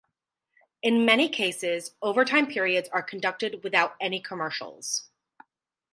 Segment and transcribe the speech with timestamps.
[0.81, 5.11] In many cases, overtime periods are conducted without any commercials.